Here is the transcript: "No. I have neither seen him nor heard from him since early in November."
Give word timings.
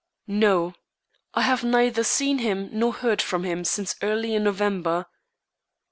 "No. 0.25 0.73
I 1.35 1.43
have 1.43 1.63
neither 1.63 2.03
seen 2.03 2.39
him 2.39 2.69
nor 2.71 2.91
heard 2.91 3.21
from 3.21 3.43
him 3.43 3.63
since 3.63 3.93
early 4.01 4.33
in 4.33 4.43
November." 4.45 5.05